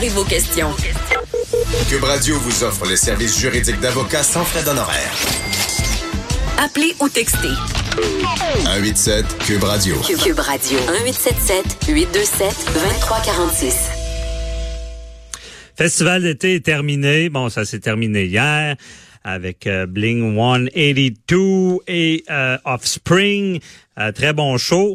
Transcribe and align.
Préparez 0.00 0.16
vos 0.16 0.24
questions. 0.24 0.70
Cube 1.90 2.04
Radio 2.04 2.38
vous 2.38 2.64
offre 2.64 2.86
les 2.86 2.96
services 2.96 3.38
juridiques 3.38 3.80
d'avocats 3.80 4.22
sans 4.22 4.44
frais 4.44 4.64
d'honoraires. 4.64 5.12
Appelez 6.56 6.94
ou 7.00 7.10
textez. 7.10 7.52
187 8.64 9.26
Cube 9.40 9.62
Radio. 9.62 9.96
Cube 10.00 10.38
Radio. 10.38 10.78
1877 10.78 11.88
827 11.88 12.72
2346. 12.72 13.76
Festival 15.76 16.22
d'été 16.22 16.54
est 16.54 16.64
terminé. 16.64 17.28
Bon, 17.28 17.50
ça 17.50 17.66
s'est 17.66 17.80
terminé 17.80 18.24
hier 18.24 18.76
avec 19.22 19.66
euh, 19.66 19.84
Bling 19.84 20.34
182 20.34 21.80
et 21.88 22.24
euh, 22.30 22.56
Offspring. 22.64 23.60
Euh, 23.98 24.12
très 24.12 24.32
bon 24.32 24.56
show. 24.56 24.94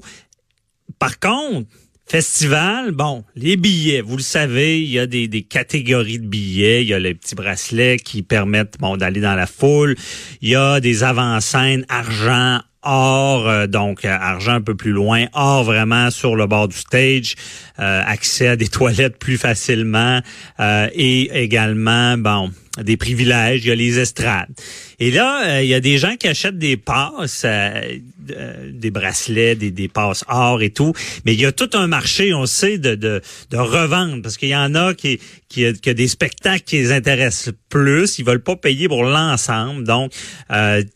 Par 0.97 1.19
contre, 1.19 1.67
Festival, 2.07 2.91
bon, 2.91 3.23
les 3.35 3.57
billets, 3.57 4.01
vous 4.01 4.17
le 4.17 4.21
savez, 4.21 4.79
il 4.79 4.89
y 4.91 4.99
a 4.99 5.07
des, 5.07 5.27
catégories 5.41 6.19
de 6.19 6.27
billets. 6.27 6.83
Il 6.83 6.87
y 6.87 6.93
a 6.93 6.99
les 6.99 7.15
petits 7.15 7.33
bracelets 7.33 7.97
qui 7.97 8.21
permettent 8.21 8.77
bon 8.79 8.95
d'aller 8.95 9.21
dans 9.21 9.33
la 9.33 9.47
foule. 9.47 9.95
Il 10.41 10.49
y 10.49 10.55
a 10.55 10.79
des 10.79 11.03
avant-scènes 11.03 11.83
argent, 11.89 12.59
or, 12.83 13.49
euh, 13.49 13.65
donc 13.65 14.05
euh, 14.05 14.09
argent 14.09 14.53
un 14.53 14.61
peu 14.61 14.75
plus 14.75 14.91
loin, 14.91 15.25
or 15.33 15.63
vraiment 15.63 16.11
sur 16.11 16.35
le 16.35 16.45
bord 16.45 16.67
du 16.67 16.77
stage, 16.77 17.33
euh, 17.79 18.01
accès 18.05 18.49
à 18.49 18.55
des 18.55 18.67
toilettes 18.69 19.17
plus 19.17 19.39
facilement 19.39 20.21
et 20.59 21.43
également, 21.43 22.19
bon, 22.19 22.51
des 22.83 22.97
privilèges, 22.97 23.65
il 23.65 23.69
y 23.69 23.71
a 23.71 23.75
les 23.75 23.97
estrades. 23.97 24.53
Et 24.99 25.11
là, 25.11 25.61
il 25.61 25.67
y 25.67 25.73
a 25.73 25.79
des 25.79 25.97
gens 25.97 26.15
qui 26.15 26.27
achètent 26.27 26.57
des 26.57 26.77
passes, 26.77 27.45
des 27.45 28.91
bracelets, 28.91 29.55
des, 29.55 29.71
des 29.71 29.87
passes 29.87 30.23
or 30.27 30.61
et 30.61 30.69
tout, 30.71 30.93
mais 31.25 31.33
il 31.33 31.41
y 31.41 31.45
a 31.45 31.51
tout 31.51 31.69
un 31.73 31.87
marché, 31.87 32.33
on 32.33 32.45
sait, 32.45 32.77
de, 32.77 32.95
de, 32.95 33.21
de 33.51 33.57
revendre, 33.57 34.21
parce 34.21 34.37
qu'il 34.37 34.49
y 34.49 34.55
en 34.55 34.75
a 34.75 34.93
qui, 34.93 35.19
qui, 35.49 35.71
qui 35.73 35.89
a 35.89 35.93
des 35.93 36.07
spectacles 36.07 36.63
qui 36.63 36.77
les 36.77 36.91
intéressent 36.91 37.53
plus, 37.69 38.19
ils 38.19 38.25
veulent 38.25 38.43
pas 38.43 38.55
payer 38.55 38.87
pour 38.87 39.03
l'ensemble. 39.03 39.83
Donc, 39.83 40.11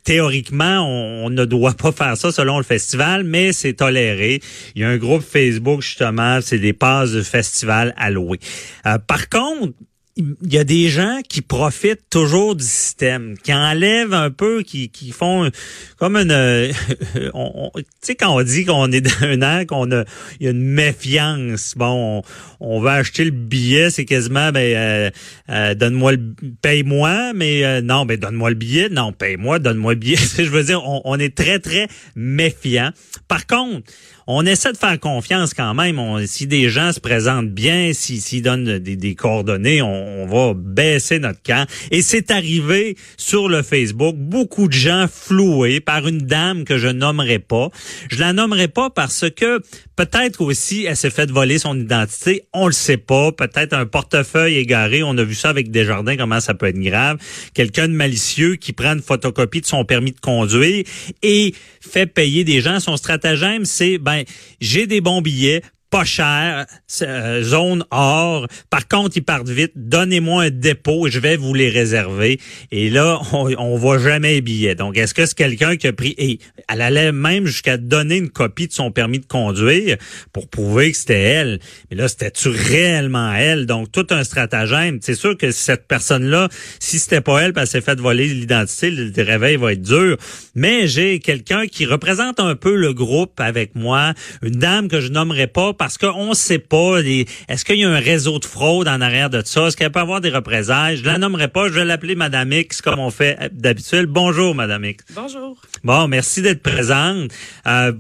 théoriquement, 0.04 0.80
on, 0.88 1.26
on 1.26 1.30
ne 1.30 1.46
doit 1.46 1.74
pas 1.74 1.92
faire 1.92 2.18
ça 2.18 2.32
selon 2.32 2.58
le 2.58 2.64
festival, 2.64 3.24
mais 3.24 3.54
c'est 3.54 3.74
toléré. 3.74 4.42
Il 4.76 4.82
y 4.82 4.86
a 4.86 4.90
un 4.90 4.98
groupe 4.98 5.24
Facebook, 5.24 5.82
justement, 5.82 6.40
c'est 6.42 6.60
des 6.60 6.74
passes 6.74 7.12
de 7.12 7.22
festival 7.22 7.94
allouées. 7.98 8.40
Euh, 8.86 8.98
par 8.98 9.30
contre, 9.30 9.74
il 10.20 10.54
y 10.54 10.58
a 10.58 10.64
des 10.64 10.90
gens 10.90 11.22
qui 11.28 11.42
profitent 11.42 12.10
toujours 12.10 12.56
du 12.56 12.64
système, 12.64 13.38
qui 13.38 13.54
enlèvent 13.54 14.14
un 14.14 14.32
peu, 14.32 14.64
qui, 14.64 14.90
qui 14.90 15.12
font 15.12 15.50
comme 15.98 16.18
une... 16.18 16.32
Euh, 16.32 16.72
tu 17.16 17.84
sais, 18.02 18.16
quand 18.16 18.36
on 18.36 18.44
dit 18.44 18.66
qu'on 18.66 18.92
est 18.92 19.02
dans 19.02 19.24
un 19.24 19.42
an, 19.42 19.66
qu'on 19.66 19.92
a, 19.92 20.04
il 20.40 20.46
y 20.46 20.48
a 20.48 20.52
une 20.52 20.64
méfiance. 20.64 21.74
Bon, 21.78 22.22
on, 22.60 22.82
va 22.82 22.94
acheter 22.94 23.24
le 23.24 23.32
billet, 23.32 23.90
c'est 23.90 24.06
quasiment, 24.06 24.52
ben, 24.52 24.76
euh, 24.76 25.10
euh, 25.50 25.76
donne-moi 25.76 26.14
le... 26.14 26.36
Paye-moi, 26.62 27.34
mais 27.34 27.82
non, 27.82 28.06
ben, 28.06 28.18
donne-moi 28.18 28.50
le 28.50 28.56
billet. 28.56 28.90
Non, 28.90 29.14
paye-moi, 29.14 29.60
donne-moi 29.60 29.94
le 29.94 30.00
billet. 30.00 30.18
Je 30.38 30.44
veux 30.44 30.64
dire, 30.64 30.84
on, 30.86 31.02
on 31.06 31.18
est 31.18 31.36
très, 31.36 31.60
très 31.60 31.88
méfiant. 32.16 32.92
Par 33.28 33.48
contre, 33.48 33.90
on 34.32 34.46
essaie 34.46 34.72
de 34.72 34.78
faire 34.78 35.00
confiance 35.00 35.56
quand 35.56 35.74
même. 35.74 36.00
Si 36.28 36.46
des 36.46 36.70
gens 36.70 36.94
se 36.94 37.00
présentent 37.00 37.50
bien, 37.50 37.94
s'ils 37.94 38.22
si, 38.22 38.44
donnent 38.44 38.78
des, 38.78 39.16
coordonnées, 39.16 39.82
on, 39.82 40.22
on, 40.22 40.28
va 40.28 40.54
baisser 40.56 41.18
notre 41.18 41.42
camp. 41.42 41.68
Et 41.90 42.04
c'est 42.04 42.30
arrivé 42.30 42.96
sur 43.18 43.50
le 43.50 43.64
Facebook, 43.64 44.16
beaucoup 44.16 44.68
de 44.68 44.74
gens 44.74 45.08
floués 45.12 45.80
par 45.80 46.08
une 46.08 46.20
dame 46.20 46.64
que 46.64 46.78
je 46.78 46.88
nommerai 46.88 47.40
pas. 47.40 47.70
Je 48.12 48.20
la 48.20 48.32
nommerai 48.32 48.68
pas 48.68 48.92
parce 48.92 49.26
que 49.36 49.62
peut-être 49.96 50.42
aussi 50.42 50.86
elle 50.86 50.96
s'est 50.96 51.10
fait 51.10 51.32
voler 51.32 51.58
son 51.58 51.76
identité. 51.76 52.44
On 52.54 52.68
le 52.68 52.72
sait 52.72 52.98
pas. 52.98 53.32
Peut-être 53.32 53.74
un 53.74 53.88
portefeuille 53.88 54.58
égaré. 54.58 55.02
On 55.02 55.18
a 55.18 55.24
vu 55.24 55.34
ça 55.34 55.50
avec 55.50 55.72
Desjardins, 55.72 56.18
comment 56.18 56.40
ça 56.40 56.54
peut 56.54 56.68
être 56.68 56.80
grave. 56.80 57.18
Quelqu'un 57.56 57.88
de 57.88 57.94
malicieux 57.94 58.58
qui 58.58 58.74
prend 58.74 58.94
une 58.94 59.02
photocopie 59.02 59.62
de 59.62 59.66
son 59.66 59.86
permis 59.86 60.12
de 60.12 60.20
conduire 60.20 60.84
et 61.24 61.56
fait 61.82 62.06
payer 62.06 62.44
des 62.44 62.62
gens. 62.62 62.80
Son 62.80 62.96
stratagème, 62.96 63.66
c'est 63.66 63.98
ben 63.98 64.19
j'ai 64.60 64.88
des 64.88 65.02
bons 65.02 65.22
billets, 65.22 65.62
pas 65.90 66.06
cher, 66.06 66.66
euh, 67.02 67.44
zone 67.44 67.84
or. 67.92 68.48
Par 68.70 68.88
contre, 68.88 69.18
ils 69.18 69.24
partent 69.24 69.50
vite. 69.50 69.72
Donnez-moi 69.76 70.44
un 70.44 70.50
dépôt, 70.50 71.08
je 71.10 71.20
vais 71.20 71.38
vous 71.38 71.54
les 71.54 71.70
réserver. 71.70 72.40
Et 72.72 72.90
là, 72.90 73.20
on, 73.34 73.52
on 73.58 73.76
voit 73.76 74.00
jamais 74.00 74.34
les 74.34 74.42
billets. 74.42 74.76
Donc, 74.76 74.98
est-ce 74.98 75.14
que 75.14 75.26
c'est 75.26 75.38
quelqu'un 75.38 75.76
qui 75.78 75.88
a 75.88 75.94
pris 75.94 76.16
et 76.18 76.40
elle 76.68 76.82
allait 76.82 77.12
même 77.12 77.46
jusqu'à 77.46 77.78
donner 77.78 78.18
une 78.18 78.30
copie 78.30 78.68
de 78.68 78.74
son 78.74 78.92
permis 78.92 79.20
de 79.20 79.26
conduire 79.26 79.98
pour 80.34 80.48
prouver 80.48 80.92
que 80.92 80.98
c'était 80.98 81.20
elle. 81.20 81.60
Mais 81.90 81.98
là, 81.98 82.08
c'était-tu 82.08 82.50
réellement 82.50 83.34
elle? 83.34 83.66
Donc, 83.66 83.92
tout 83.92 84.08
un 84.12 84.24
stratagème. 84.24 85.00
C'est 85.02 85.16
sûr 85.16 85.38
que 85.38 85.52
cette 85.52 85.88
personne-là, 85.88 86.50
si 86.80 87.00
c'était 87.00 87.22
pas 87.22 87.40
elle, 87.42 87.54
parce 87.54 87.72
qu'elle 87.72 87.82
s'est 87.82 87.86
fait 87.86 88.00
voler 88.00 88.28
l'identité, 88.28 88.92
le 88.92 89.12
réveil 89.24 89.56
va 89.56 89.74
être 89.74 89.82
dur. 89.82 90.18
Mais 90.56 90.88
j'ai 90.88 91.20
quelqu'un 91.20 91.68
qui 91.68 91.86
représente 91.86 92.40
un 92.40 92.56
peu 92.56 92.76
le 92.76 92.94
groupe 92.94 93.40
avec 93.40 93.76
moi, 93.76 94.14
une 94.42 94.52
dame 94.52 94.88
que 94.88 95.02
je 95.02 95.10
nommerai 95.10 95.48
pas 95.48 95.74
parce 95.80 95.98
qu'on 95.98 96.30
ne 96.30 96.34
sait 96.36 96.60
pas, 96.60 97.00
est-ce 97.00 97.64
qu'il 97.64 97.78
y 97.78 97.86
a 97.86 97.90
un 97.90 98.00
réseau 98.00 98.38
de 98.38 98.46
fraude 98.46 98.90
en 98.90 99.00
arrière 99.00 99.30
de 99.30 99.42
ça? 99.44 99.68
Est-ce 99.68 99.78
qu'elle 99.78 99.92
peut 99.92 100.02
avoir 100.02 100.20
des 100.20 100.30
représailles? 100.30 100.98
Je 100.98 101.06
la 101.06 101.18
nommerai 101.18 101.48
pas, 101.48 101.70
je 101.70 101.74
vais 101.74 101.86
l'appeler 101.86 102.16
Madame 102.16 102.52
X 102.52 102.82
comme 102.82 103.00
on 103.00 103.10
fait 103.10 103.50
d'habitude. 103.54 104.08
Bonjour, 104.08 104.54
Madame 104.54 104.84
X. 104.84 105.06
Bonjour. 105.16 105.56
Bon, 105.86 106.10
merci 106.10 106.42
d'être 106.42 106.62
présente. 106.62 107.32
Euh, 107.66 107.94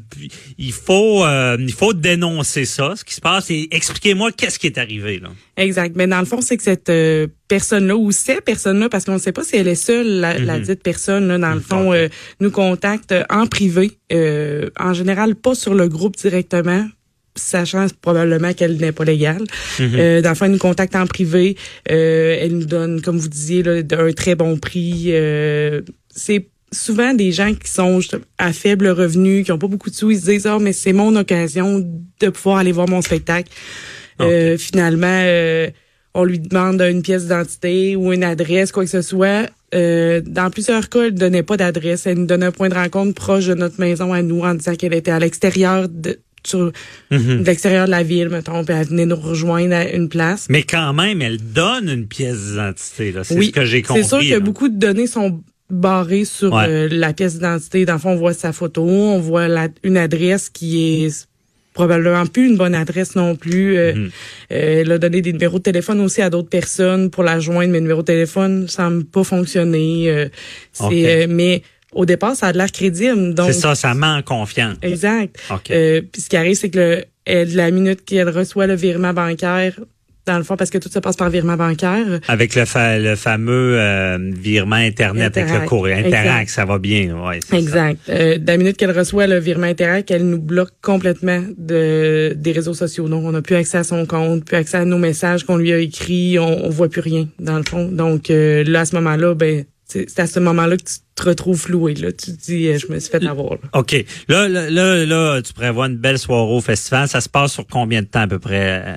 il 0.57 0.73
faut 0.73 1.25
euh, 1.25 1.55
il 1.57 1.71
faut 1.71 1.93
dénoncer 1.93 2.65
ça, 2.65 2.97
ce 2.97 3.05
qui 3.05 3.13
se 3.13 3.21
passe, 3.21 3.49
et 3.49 3.69
expliquez-moi 3.71 4.33
qu'est-ce 4.33 4.59
qui 4.59 4.67
est 4.67 4.77
arrivé. 4.77 5.19
Là. 5.19 5.29
Exact. 5.55 5.95
Mais 5.95 6.05
dans 6.05 6.19
le 6.19 6.25
fond, 6.25 6.41
c'est 6.41 6.57
que 6.57 6.63
cette 6.63 6.89
euh, 6.89 7.27
personne-là 7.47 7.95
ou 7.95 8.11
ces 8.11 8.41
personnes-là, 8.41 8.89
parce 8.89 9.05
qu'on 9.05 9.13
ne 9.13 9.19
sait 9.19 9.31
pas 9.31 9.43
si 9.43 9.55
elle 9.55 9.69
est 9.69 9.75
seule, 9.75 10.19
la, 10.19 10.37
la 10.37 10.57
mhm. 10.57 10.65
dite 10.65 10.83
personne, 10.83 11.29
là, 11.29 11.37
dans 11.37 11.53
le 11.53 11.61
fond, 11.61 11.93
euh, 11.93 12.09
nous 12.41 12.51
contacte 12.51 13.15
en 13.29 13.47
privé, 13.47 13.97
en 14.77 14.93
général 14.93 15.35
pas 15.35 15.55
sur 15.55 15.73
le 15.73 15.87
groupe 15.87 16.17
directement, 16.17 16.85
sachant 17.35 17.87
probablement 18.01 18.53
qu'elle 18.53 18.77
n'est 18.77 18.91
pas 18.91 19.05
légale. 19.05 19.43
Mm 19.79 19.85
euh, 19.95 20.21
dans 20.21 20.29
le 20.29 20.35
fond, 20.35 20.45
elle 20.45 20.51
nous 20.51 20.57
contacte 20.57 20.95
en 20.95 21.07
privé. 21.07 21.55
Euh, 21.91 22.37
elle 22.41 22.57
nous 22.57 22.65
donne, 22.65 23.01
comme 23.01 23.17
vous 23.17 23.27
disiez, 23.27 23.63
là, 23.63 23.81
un 23.91 24.11
très 24.13 24.35
bon 24.35 24.57
prix. 24.57 25.05
Euh, 25.07 25.81
c'est 26.09 26.47
souvent 26.71 27.13
des 27.13 27.31
gens 27.31 27.53
qui 27.53 27.69
sont 27.69 27.99
à 28.37 28.53
faible 28.53 28.89
revenu, 28.89 29.43
qui 29.43 29.51
ont 29.51 29.57
pas 29.57 29.67
beaucoup 29.67 29.89
de 29.89 29.95
sous, 29.95 30.11
ils 30.11 30.19
se 30.19 30.25
disent 30.25 30.47
oh 30.47 30.59
mais 30.59 30.73
c'est 30.73 30.93
mon 30.93 31.15
occasion 31.15 31.79
de 32.19 32.29
pouvoir 32.29 32.57
aller 32.57 32.71
voir 32.71 32.87
mon 32.87 33.01
spectacle. 33.01 33.49
Euh, 34.21 34.57
finalement, 34.57 35.07
euh, 35.07 35.69
on 36.13 36.23
lui 36.23 36.39
demande 36.39 36.81
une 36.81 37.01
pièce 37.01 37.23
d'identité 37.23 37.95
ou 37.95 38.11
une 38.11 38.23
adresse, 38.23 38.71
quoi 38.71 38.83
que 38.83 38.89
ce 38.89 39.01
soit. 39.01 39.49
Euh, 39.73 40.21
dans 40.25 40.49
plusieurs 40.49 40.89
cas, 40.89 41.03
elle 41.03 41.13
ne 41.13 41.19
donnait 41.19 41.43
pas 41.43 41.57
d'adresse. 41.57 42.05
Elle 42.05 42.19
nous 42.19 42.25
donnait 42.25 42.47
un 42.47 42.51
point 42.51 42.69
de 42.69 42.75
rencontre 42.75 43.13
proche 43.13 43.45
de 43.45 43.53
notre 43.53 43.79
maison 43.79 44.11
à 44.11 44.21
nous 44.21 44.41
en 44.41 44.55
disant 44.55 44.75
qu'elle 44.75 44.93
était 44.93 45.11
à 45.11 45.19
l'extérieur 45.19 45.87
de, 45.87 46.19
sur 46.43 46.71
mhm. 47.11 47.43
l'extérieur 47.43 47.85
de 47.85 47.91
la 47.91 48.03
ville, 48.03 48.29
mettons, 48.29 48.63
puis 48.63 48.75
elle 48.75 48.87
venait 48.87 49.05
nous 49.05 49.15
rejoindre 49.15 49.75
à 49.75 49.89
une 49.89 50.09
place. 50.09 50.47
Mais 50.49 50.63
quand 50.63 50.93
même, 50.93 51.21
elle 51.21 51.37
donne 51.37 51.89
une 51.89 52.07
pièce 52.07 52.37
d'identité, 52.37 53.11
là. 53.11 53.23
C'est 53.23 53.41
ce 53.41 53.51
que 53.51 53.65
j'ai 53.65 53.81
compris. 53.81 54.03
C'est 54.03 54.21
sûr 54.21 54.37
que 54.37 54.39
beaucoup 54.39 54.69
de 54.69 54.77
données 54.77 55.07
sont 55.07 55.41
barrées 55.69 56.25
sur 56.25 56.57
euh, 56.57 56.87
la 56.91 57.13
pièce 57.13 57.35
d'identité. 57.35 57.85
Dans 57.85 57.93
le 57.93 57.99
fond, 57.99 58.11
on 58.11 58.15
voit 58.15 58.33
sa 58.33 58.53
photo, 58.53 58.83
on 58.83 59.19
voit 59.19 59.47
la, 59.47 59.67
une 59.83 59.97
adresse 59.97 60.49
qui 60.49 61.05
est 61.05 61.27
probablement 61.73 62.25
plus 62.25 62.47
une 62.47 62.57
bonne 62.57 62.75
adresse 62.75 63.15
non 63.15 63.35
plus. 63.35 63.77
Euh, 63.77 63.93
mhm. 63.93 64.09
euh, 64.51 64.81
elle 64.81 64.91
a 64.91 64.97
donné 64.97 65.21
des 65.21 65.31
numéros 65.31 65.59
de 65.59 65.63
téléphone 65.63 66.01
aussi 66.01 66.21
à 66.21 66.29
d'autres 66.29 66.49
personnes 66.49 67.09
pour 67.09 67.23
la 67.23 67.39
joindre, 67.39 67.71
mais 67.71 67.77
le 67.77 67.83
numéro 67.83 68.01
de 68.01 68.07
téléphone 68.07 68.67
semble 68.67 69.05
pas 69.05 69.23
fonctionner. 69.23 70.29
c'est 70.73 71.27
mais 71.27 71.61
au 71.93 72.05
départ, 72.05 72.35
ça 72.35 72.47
a 72.47 72.53
de 72.53 72.57
l'air 72.57 72.71
crédible. 72.71 73.33
C'est 73.47 73.53
ça, 73.53 73.75
ça 73.75 73.93
ment 73.93 74.15
en 74.17 74.21
confiance. 74.21 74.77
Exact. 74.81 75.35
Euh, 75.71 76.01
puis 76.11 76.21
ce 76.21 76.29
qui 76.29 76.37
arrive, 76.37 76.55
c'est 76.55 76.69
que 76.69 77.03
le, 77.27 77.55
la 77.55 77.71
minute 77.71 78.05
qu'elle 78.05 78.29
reçoit 78.29 78.67
le 78.67 78.75
virement 78.75 79.13
bancaire, 79.13 79.73
dans 80.25 80.37
le 80.37 80.43
fond, 80.43 80.55
parce 80.55 80.69
que 80.69 80.77
tout 80.77 80.89
se 80.89 80.99
passe 80.99 81.15
par 81.15 81.31
virement 81.31 81.57
bancaire. 81.57 82.19
Avec 82.27 82.53
le, 82.53 82.65
fa- 82.65 82.99
le 82.99 83.15
fameux 83.15 83.79
euh, 83.79 84.17
virement 84.35 84.75
Internet 84.75 85.35
avec 85.35 85.51
le 85.61 85.65
courrier. 85.65 85.95
Interac, 85.95 86.41
Exact. 86.43 86.49
ça 86.49 86.65
va 86.65 86.77
bien. 86.77 87.15
Ouais, 87.25 87.39
ça. 87.49 87.57
Exact. 87.57 87.99
Euh, 88.09 88.37
de 88.37 88.45
la 88.45 88.57
minute 88.57 88.77
qu'elle 88.77 88.95
reçoit 88.95 89.25
le 89.25 89.39
virement 89.39 89.65
Interac, 89.65 90.11
elle 90.11 90.29
nous 90.29 90.37
bloque 90.39 90.69
complètement 90.83 91.41
de 91.57 92.33
des 92.37 92.51
réseaux 92.51 92.75
sociaux. 92.75 93.07
Donc, 93.09 93.23
on 93.25 93.31
n'a 93.31 93.41
plus 93.41 93.55
accès 93.55 93.79
à 93.79 93.83
son 93.83 94.05
compte, 94.05 94.45
plus 94.45 94.57
accès 94.57 94.77
à 94.77 94.85
nos 94.85 94.99
messages 94.99 95.45
qu'on 95.45 95.57
lui 95.57 95.73
a 95.73 95.79
écrits, 95.79 96.37
on, 96.37 96.65
on 96.65 96.69
voit 96.69 96.89
plus 96.89 97.01
rien, 97.01 97.27
dans 97.39 97.57
le 97.57 97.63
fond. 97.63 97.85
Donc, 97.87 98.29
euh, 98.29 98.63
là, 98.65 98.81
à 98.81 98.85
ce 98.85 98.95
moment-là, 98.97 99.33
ben, 99.33 99.63
c'est 99.85 100.07
c'est 100.07 100.19
à 100.21 100.27
ce 100.27 100.39
moment-là 100.39 100.77
que 100.77 100.83
tu 100.83 100.93
te 101.19 101.27
retrouves 101.29 101.59
floué. 101.59 101.93
Là. 101.95 102.11
Tu 102.11 102.31
te 102.31 102.41
dis, 102.41 102.67
euh, 102.67 102.77
je 102.77 102.91
me 102.91 102.99
suis 102.99 103.09
fait 103.11 103.25
avoir. 103.25 103.51
là. 103.53 103.59
OK. 103.73 104.05
Là, 104.27 104.47
là, 104.47 104.69
là, 104.69 105.05
là, 105.05 105.41
tu 105.41 105.53
prévois 105.53 105.87
une 105.87 105.97
belle 105.97 106.17
soirée 106.19 106.51
au 106.53 106.61
festival. 106.61 107.07
Ça 107.07 107.21
se 107.21 107.29
passe 107.29 107.53
sur 107.53 107.65
combien 107.67 108.01
de 108.01 108.07
temps 108.07 108.21
à 108.21 108.27
peu 108.27 108.39
près, 108.39 108.83
euh, 108.85 108.95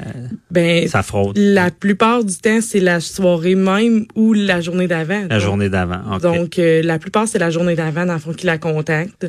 Ben, 0.51 0.89
ça 0.89 1.03
fraude? 1.03 1.37
la 1.37 1.71
plupart 1.71 2.25
du 2.25 2.37
temps, 2.37 2.61
c'est 2.61 2.81
la 2.81 3.01
soirée 3.01 3.55
même 3.55 4.07
ou 4.15 4.33
la 4.33 4.61
journée 4.61 4.89
d'avant. 4.89 5.23
La 5.29 5.37
Donc, 5.37 5.41
journée 5.41 5.69
d'avant. 5.69 6.01
OK. 6.17 6.23
Donc, 6.23 6.59
euh, 6.59 6.83
la 6.83 6.99
plupart, 6.99 7.29
c'est 7.29 7.39
la 7.39 7.51
journée 7.51 7.75
d'avant, 7.75 8.07
dans 8.07 8.15
le 8.15 8.19
fond, 8.21 8.33
qui 8.33 8.47
la 8.47 8.59
contacte. 8.59 9.27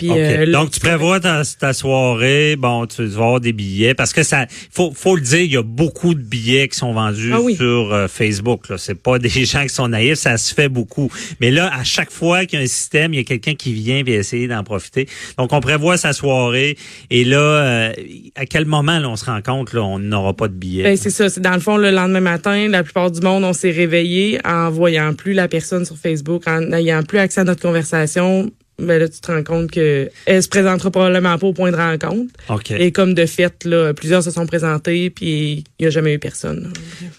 Puis, 0.00 0.10
euh, 0.10 0.50
Donc, 0.50 0.70
tu 0.70 0.80
prévois 0.80 1.20
ta, 1.20 1.42
ta 1.58 1.74
soirée, 1.74 2.56
bon, 2.56 2.86
tu 2.86 3.04
vas 3.04 3.22
avoir 3.24 3.40
des 3.40 3.52
billets, 3.52 3.92
parce 3.92 4.14
que 4.14 4.22
ça, 4.22 4.46
faut, 4.72 4.92
faut 4.94 5.14
le 5.14 5.20
dire, 5.20 5.40
il 5.40 5.52
y 5.52 5.56
a 5.58 5.62
beaucoup 5.62 6.14
de 6.14 6.22
billets 6.22 6.68
qui 6.68 6.78
sont 6.78 6.94
vendus 6.94 7.32
Ah 7.34 7.40
oui. 7.42 7.54
sur 7.54 7.92
euh, 7.92 8.08
Facebook. 8.08 8.70
Là, 8.70 8.78
c'est 8.78 8.94
pas 8.94 9.18
des 9.18 9.28
gens 9.28 9.62
qui 9.62 9.68
sont 9.68 9.88
naïfs, 9.88 10.14
ça 10.14 10.38
se 10.38 10.54
fait 10.54 10.70
beaucoup. 10.70 11.10
Mais 11.40 11.50
là, 11.50 11.70
à 11.78 11.84
chaque 11.84 12.10
fois 12.10 12.46
qu'il 12.46 12.58
y 12.58 12.62
a 12.62 12.64
un 12.64 12.68
système, 12.68 13.12
il 13.12 13.18
y 13.18 13.20
a 13.20 13.24
quelqu'un 13.24 13.54
qui 13.54 13.74
vient 13.74 14.02
et 14.06 14.10
essayer 14.12 14.48
d'en 14.48 14.64
profiter. 14.64 15.06
Donc, 15.36 15.52
on 15.52 15.60
prévoit 15.60 15.98
sa 15.98 16.14
soirée, 16.14 16.78
et 17.10 17.24
là, 17.24 17.38
euh, 17.38 17.92
à 18.36 18.46
quel 18.46 18.64
moment 18.64 18.98
là, 18.98 19.08
on 19.10 19.16
se 19.16 19.26
rend 19.26 19.42
compte 19.42 19.74
là, 19.74 19.82
on 19.82 19.98
n'aura 19.98 20.32
pas 20.32 20.48
de 20.48 20.54
billets 20.54 20.84
Ben, 20.84 20.96
c'est 20.96 21.10
ça. 21.10 21.28
C'est 21.28 21.40
dans 21.40 21.52
le 21.52 21.60
fond, 21.60 21.76
le 21.76 21.90
lendemain 21.90 22.20
matin, 22.20 22.68
la 22.68 22.82
plupart 22.82 23.10
du 23.10 23.20
monde, 23.20 23.44
on 23.44 23.52
s'est 23.52 23.70
réveillé 23.70 24.40
en 24.46 24.70
voyant 24.70 25.12
plus 25.12 25.34
la 25.34 25.46
personne 25.46 25.84
sur 25.84 25.98
Facebook, 25.98 26.44
en 26.46 26.62
n'ayant 26.62 27.02
plus 27.02 27.18
accès 27.18 27.42
à 27.42 27.44
notre 27.44 27.60
conversation. 27.60 28.50
Ben 28.80 28.98
là, 28.98 29.08
tu 29.08 29.20
te 29.20 29.30
rends 29.30 29.42
compte 29.42 29.70
que 29.70 30.10
elle 30.26 30.42
se 30.42 30.48
présentera 30.48 30.90
probablement 30.90 31.38
pas 31.38 31.46
au 31.46 31.52
point 31.52 31.70
de 31.70 31.76
rencontre. 31.76 32.32
Et 32.78 32.92
comme 32.92 33.14
de 33.14 33.26
fait, 33.26 33.64
là, 33.64 33.94
plusieurs 33.94 34.22
se 34.22 34.30
sont 34.30 34.46
présentés, 34.46 35.10
puis 35.10 35.64
il 35.78 35.84
y 35.84 35.86
a 35.86 35.90
jamais 35.90 36.14
eu 36.14 36.18
personne. 36.18 36.64
là. 36.64 36.68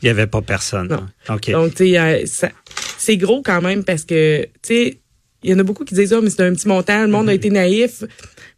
Il 0.01 0.07
y 0.07 0.09
avait 0.09 0.27
pas 0.27 0.41
personne. 0.41 0.87
Non. 0.87 1.35
OK. 1.35 1.51
Donc, 1.51 1.75
tu 1.75 1.93
sais, 1.93 2.51
c'est 2.97 3.17
gros 3.17 3.41
quand 3.41 3.61
même 3.61 3.83
parce 3.83 4.03
que, 4.03 4.43
tu 4.43 4.49
sais, 4.61 4.97
il 5.43 5.49
y 5.49 5.53
en 5.53 5.59
a 5.59 5.63
beaucoup 5.63 5.85
qui 5.85 5.95
disent, 5.95 6.13
oh, 6.13 6.21
mais 6.21 6.29
c'est 6.29 6.43
un 6.43 6.53
petit 6.53 6.67
montant, 6.67 7.01
le 7.01 7.07
monde 7.07 7.29
a 7.29 7.33
été 7.33 7.49
naïf. 7.49 8.03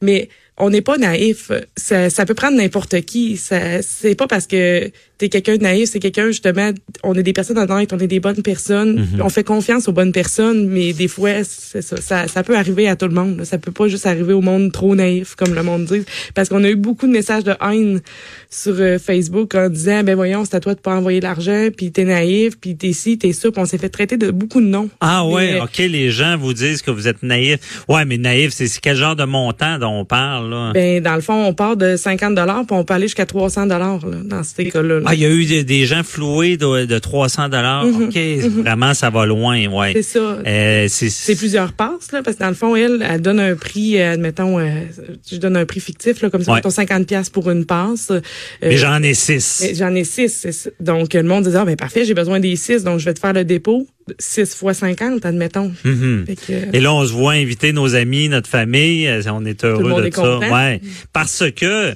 Mais 0.01 0.29
on 0.57 0.69
n'est 0.69 0.81
pas 0.81 0.97
naïf. 0.97 1.51
Ça, 1.77 2.09
ça 2.09 2.25
peut 2.25 2.33
prendre 2.33 2.57
n'importe 2.57 3.01
qui. 3.01 3.37
Ça, 3.37 3.81
c'est 3.81 4.15
pas 4.15 4.27
parce 4.27 4.47
que 4.47 4.91
t'es 5.17 5.29
quelqu'un 5.29 5.57
de 5.57 5.63
naïf, 5.63 5.89
c'est 5.89 5.99
quelqu'un, 5.99 6.27
justement, 6.27 6.71
on 7.03 7.13
est 7.13 7.23
des 7.23 7.33
personnes 7.33 7.57
honnêtes, 7.57 7.93
on 7.93 7.99
est 7.99 8.07
des 8.07 8.19
bonnes 8.19 8.41
personnes. 8.41 9.07
On 9.21 9.29
fait 9.29 9.43
confiance 9.43 9.87
aux 9.87 9.91
bonnes 9.93 10.11
personnes, 10.11 10.67
mais 10.67 10.91
des 10.93 11.07
fois, 11.07 11.43
c'est 11.43 11.81
ça, 11.81 11.97
ça, 12.01 12.27
ça 12.27 12.43
peut 12.43 12.57
arriver 12.57 12.87
à 12.87 12.95
tout 12.95 13.07
le 13.07 13.13
monde. 13.13 13.37
là. 13.39 13.45
Ça 13.45 13.57
peut 13.57 13.71
pas 13.71 13.87
juste 13.87 14.05
arriver 14.05 14.33
au 14.33 14.41
monde 14.41 14.71
trop 14.71 14.95
naïf, 14.95 15.35
comme 15.35 15.53
le 15.53 15.63
monde 15.63 15.85
dit. 15.85 16.03
Parce 16.35 16.49
qu'on 16.49 16.63
a 16.63 16.69
eu 16.69 16.75
beaucoup 16.75 17.07
de 17.07 17.11
messages 17.11 17.43
de 17.43 17.53
haine 17.61 18.01
sur 18.49 18.75
euh, 18.79 18.97
Facebook 18.99 19.55
en 19.55 19.69
disant, 19.69 20.03
ben 20.03 20.15
voyons, 20.15 20.45
c'est 20.45 20.55
à 20.55 20.59
toi 20.59 20.73
de 20.75 20.79
pas 20.79 20.95
envoyer 20.95 21.21
l'argent, 21.21 21.69
puis 21.75 21.91
t'es 21.91 22.03
naïf, 22.05 22.59
puis 22.59 22.75
t'es 22.75 22.93
ci, 22.93 23.17
t'es 23.17 23.33
ça, 23.33 23.51
puis 23.51 23.61
on 23.61 23.65
s'est 23.65 23.77
fait 23.77 23.89
traiter 23.89 24.17
de 24.17 24.31
beaucoup 24.31 24.61
de 24.61 24.67
noms. 24.67 24.89
Ah 24.99 25.25
ouais, 25.27 25.53
Mais- 25.53 25.61
OK, 25.61 25.77
les 25.77 26.11
gens 26.11 26.37
vous 26.37 26.53
disent 26.53 26.81
que 26.81 26.91
vous 26.91 27.07
êtes 27.07 27.23
naïf. 27.23 27.83
Ouais, 27.87 28.05
mais 28.05 28.17
naïf, 28.17 28.51
c'est 28.53 28.67
c'est 28.67 28.79
quel 28.81 28.95
genre 28.95 29.15
de 29.15 29.23
montant 29.25 29.77
dont 29.79 29.99
on 29.99 30.05
parle, 30.05 30.49
là? 30.49 30.71
Ben, 30.73 31.01
dans 31.01 31.15
le 31.15 31.21
fond, 31.21 31.45
on 31.45 31.53
part 31.53 31.77
de 31.77 31.95
50 31.95 32.35
dollars, 32.35 32.65
puis 32.65 32.75
on 32.75 32.83
peut 32.83 32.93
aller 32.95 33.05
jusqu'à 33.07 33.25
300 33.25 33.67
dollars 33.67 33.99
dans 34.25 34.43
ces 34.43 34.65
cas-là. 34.69 34.99
là. 34.99 35.12
Ah, 35.13 35.15
il 35.15 35.21
y 35.21 35.25
a 35.25 35.29
eu 35.29 35.45
des, 35.45 35.63
des 35.63 35.85
gens 35.85 36.01
floués 36.03 36.57
de, 36.57 36.85
de 36.85 36.99
300 36.99 37.49
dollars. 37.49 37.85
OK, 37.85 38.17
vraiment, 38.63 38.93
ça 38.95 39.09
va 39.11 39.25
loin, 39.27 39.67
ouais. 39.67 39.89
Mhm, 39.89 39.93
C'est 39.93 40.01
ça. 40.03 40.19
Euh, 40.45 40.87
c'est 40.89 41.35
plusieurs 41.35 41.73
passes, 41.73 42.11
là, 42.11 42.21
parce 42.23 42.37
que 42.37 42.41
dans 42.41 42.49
le 42.49 42.55
fond, 42.55 42.75
elle, 42.75 43.05
elle 43.07 43.21
donne 43.21 43.39
un 43.39 43.55
prix, 43.55 43.99
euh, 43.99 44.13
admettons, 44.13 44.59
euh, 44.59 44.69
je 45.29 45.37
donne 45.37 45.55
un 45.57 45.65
prix 45.65 45.79
fictif, 45.79 46.21
là, 46.21 46.29
comme 46.29 46.43
ça, 46.43 46.51
Ouais. 46.51 46.57
mettons 46.57 46.69
50 46.71 47.05
pièces 47.05 47.29
pour 47.29 47.49
une 47.51 47.65
passe. 47.65 48.09
Euh, 48.11 48.21
Mais 48.61 48.77
j'en 48.77 49.01
ai 49.03 49.13
six. 49.13 49.63
J'en 49.75 49.93
ai 49.93 50.03
six. 50.03 50.69
Donc, 50.79 51.13
le 51.13 51.23
monde 51.23 51.47
dit, 51.47 51.55
ah, 51.55 51.65
ben 51.65 51.75
parfait, 51.75 52.05
j'ai 52.05 52.13
besoin 52.15 52.39
des 52.39 52.55
six, 52.55 52.83
donc 52.83 52.99
je 52.99 53.05
vais 53.05 53.13
te 53.13 53.19
faire 53.19 53.33
le 53.33 53.45
dépôt. 53.45 53.87
6 54.19 54.53
fois 54.55 54.73
50, 54.73 55.25
admettons. 55.25 55.71
Mhm. 55.85 56.25
Que, 56.45 56.75
Et 56.75 56.81
là, 56.81 56.93
on 56.93 57.05
se 57.05 57.13
voit 57.13 57.31
inviter 57.33 57.71
nos 57.71 57.95
amis, 57.95 58.27
notre 58.27 58.49
famille. 58.49 59.09
On 59.31 59.45
est 59.45 59.63
heureux 59.63 59.87
monde 59.91 60.01
de 60.01 60.07
est 60.07 60.13
ça. 60.13 60.21
content. 60.21 60.53
Ouais. 60.53 60.81
Parce 61.13 61.43
que 61.55 61.93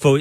faut, 0.00 0.16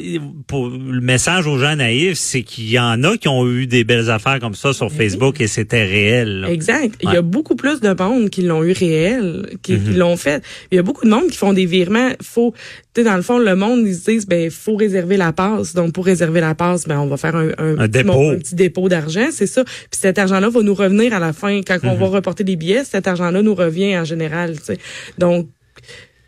pour 0.48 0.70
le 0.70 1.02
message 1.02 1.46
aux 1.46 1.60
gens 1.60 1.76
naïfs, 1.76 2.18
c'est 2.18 2.42
qu'il 2.42 2.68
y 2.68 2.80
en 2.80 3.04
a 3.04 3.16
qui 3.16 3.28
ont 3.28 3.48
eu 3.48 3.68
des 3.68 3.84
belles 3.84 4.10
affaires 4.10 4.40
comme 4.40 4.56
ça 4.56 4.74
sur 4.74 4.92
Facebook 4.92 5.40
et 5.40 5.46
c'était 5.46 5.84
réel. 5.84 6.40
là. 6.42 6.50
Exact. 6.52 6.96
Il 7.04 7.12
y 7.12 7.16
a 7.16 7.22
beaucoup 7.22 7.56
plus 7.56 7.80
de 7.80 7.94
monde 7.94 8.32
qui 8.32 8.42
l'ont 8.42 8.64
eu 8.64 8.72
réel, 8.72 9.48
qui, 9.62 9.74
qui 9.76 9.92
Mhm. 9.92 9.98
l'ont 9.98 10.18
fait. 10.18 10.44
Il 10.72 10.76
y 10.76 10.80
a 10.80 10.82
beaucoup 10.84 11.06
de 11.06 11.12
monde 11.12 11.28
qui 11.30 11.38
font 11.38 11.54
des 11.54 11.68
virements. 11.68 12.10
Faut, 12.24 12.54
tu 12.96 13.02
sais, 13.02 13.04
dans 13.04 13.16
le 13.16 13.22
fond, 13.22 13.38
le 13.38 13.56
monde, 13.56 13.82
ils 13.86 13.94
se 13.94 14.10
disent, 14.10 14.26
ben, 14.26 14.50
faut 14.50 14.76
réserver 14.76 15.16
la 15.16 15.32
passe. 15.32 15.76
Donc, 15.76 15.94
pour 15.94 16.06
réserver 16.06 16.42
la 16.42 16.56
passe, 16.56 16.88
ben, 16.88 16.98
on 17.00 17.06
va 17.06 17.18
faire 17.18 17.36
un, 17.36 17.50
un, 17.60 17.74
Un 17.78 17.88
petit, 17.88 17.90
dépôt. 17.90 18.14
mon- 18.14 18.32
un 18.32 18.38
petit 18.40 18.56
dépôt 18.56 18.90
d'argent, 18.90 19.28
c'est 19.32 19.46
ça. 19.46 19.64
Puis 19.64 20.00
cet 20.02 20.18
argent-là 20.18 20.50
va 20.50 20.62
nous 20.64 20.74
revenir 20.74 21.14
à 21.14 21.20
la 21.20 21.34
fin. 21.34 21.62
Quand 21.62 21.84
Mhm. 21.84 21.90
on 21.92 21.96
va 21.98 22.08
reporter 22.08 22.44
des 22.44 22.56
billets, 22.56 22.84
cet 22.84 23.08
argent-là 23.08 23.44
nous 23.44 23.54
revient 23.54 23.96
en 23.96 24.06
général, 24.06 24.58
tu 24.58 24.64
sais. 24.66 24.78
Donc, 25.20 25.48